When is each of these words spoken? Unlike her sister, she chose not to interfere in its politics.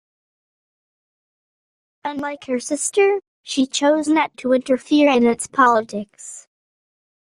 Unlike 2.03 2.45
her 2.45 2.59
sister, 2.59 3.21
she 3.43 3.67
chose 3.67 4.07
not 4.07 4.35
to 4.37 4.53
interfere 4.53 5.11
in 5.11 5.27
its 5.27 5.45
politics. 5.45 6.47